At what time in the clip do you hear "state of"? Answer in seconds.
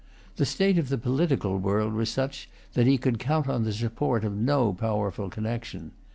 0.47-0.89